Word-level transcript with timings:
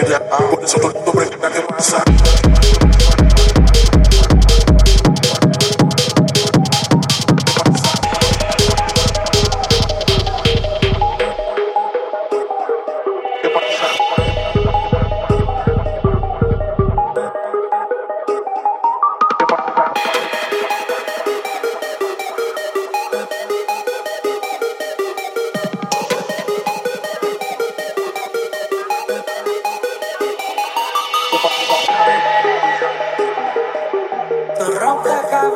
queda. 0.00 0.20
Por 0.50 0.64
eso 0.64 0.78
todo 0.78 0.90
el 0.90 0.96
mundo 0.96 1.12
pregunta 1.12 1.50
qué 1.52 1.60
pasa. 1.60 2.04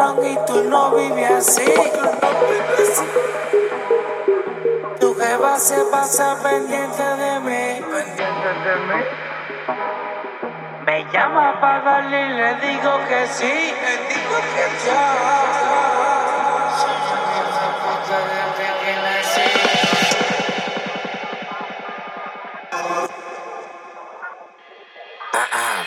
y 0.00 0.38
tú 0.46 0.64
no 0.64 0.92
vives 0.92 1.30
así. 1.30 1.74
Tu 4.98 5.14
jeva 5.14 5.58
se 5.58 5.84
pasa 5.90 6.38
pendiente 6.42 7.02
de 7.02 7.40
mí. 7.40 7.82
Pendiente 7.82 8.48
de 8.64 8.76
mí. 8.76 9.04
Me 10.86 11.04
llama 11.12 11.60
para 11.60 11.80
darle 11.82 12.26
y 12.26 12.28
le 12.30 12.54
digo 12.54 12.98
que 13.08 13.26
sí. 13.26 13.44
Le 13.44 13.96
digo 14.08 14.36
que 14.54 14.86
ya. 14.86 15.30
Ah, 25.32 25.48
ah. 25.52 25.86